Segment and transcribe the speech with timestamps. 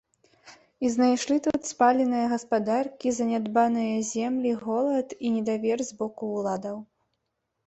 [0.87, 6.77] І знайшлі тут спаленыя гаспадаркі, занядбаныя землі, голад і недавер з боку ўладаў.